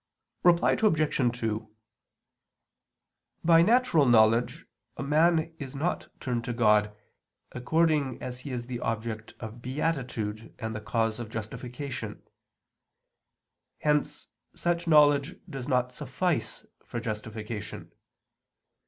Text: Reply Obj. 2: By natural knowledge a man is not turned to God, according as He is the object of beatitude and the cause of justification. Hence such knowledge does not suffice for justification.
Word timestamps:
Reply 0.41 0.71
Obj. 0.71 1.37
2: 1.39 1.75
By 3.43 3.61
natural 3.61 4.07
knowledge 4.07 4.65
a 4.97 5.03
man 5.03 5.53
is 5.59 5.75
not 5.75 6.07
turned 6.19 6.43
to 6.45 6.53
God, 6.53 6.97
according 7.51 8.19
as 8.19 8.39
He 8.39 8.49
is 8.51 8.65
the 8.65 8.79
object 8.79 9.35
of 9.39 9.61
beatitude 9.61 10.55
and 10.57 10.75
the 10.75 10.81
cause 10.81 11.19
of 11.19 11.29
justification. 11.29 12.23
Hence 13.77 14.25
such 14.55 14.87
knowledge 14.87 15.35
does 15.47 15.67
not 15.67 15.91
suffice 15.91 16.65
for 16.83 16.99
justification. 16.99 17.91